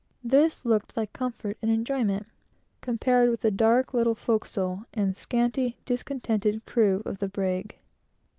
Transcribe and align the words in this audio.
This 0.23 0.65
looked 0.65 0.97
like 0.97 1.13
comfort 1.13 1.59
and 1.61 1.69
enjoyment, 1.69 2.25
compared 2.81 3.29
with 3.29 3.41
the 3.41 3.51
dark 3.51 3.93
little 3.93 4.15
forecastle, 4.15 4.85
and 4.95 5.15
scanty, 5.15 5.77
discontented 5.85 6.65
crew 6.65 7.03
of 7.05 7.19
the 7.19 7.27
brig. 7.29 7.77